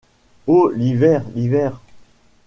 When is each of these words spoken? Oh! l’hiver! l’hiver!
Oh! 0.47 0.69
l’hiver! 0.73 1.21
l’hiver! 1.35 1.75